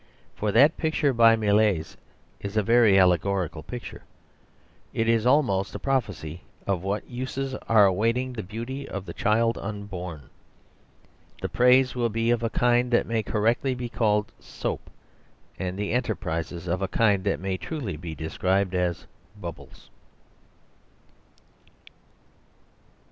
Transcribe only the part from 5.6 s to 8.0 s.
a prophecy of what uses are